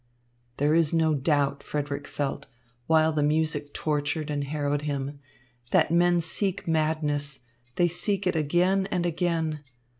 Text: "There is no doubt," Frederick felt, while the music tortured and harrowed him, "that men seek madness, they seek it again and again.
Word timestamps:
"There 0.57 0.73
is 0.73 0.93
no 0.93 1.13
doubt," 1.13 1.61
Frederick 1.61 2.07
felt, 2.07 2.47
while 2.87 3.13
the 3.13 3.21
music 3.21 3.71
tortured 3.71 4.31
and 4.31 4.45
harrowed 4.45 4.81
him, 4.81 5.19
"that 5.69 5.91
men 5.91 6.21
seek 6.21 6.67
madness, 6.67 7.41
they 7.75 7.87
seek 7.87 8.25
it 8.25 8.35
again 8.35 8.87
and 8.89 9.05
again. 9.05 9.63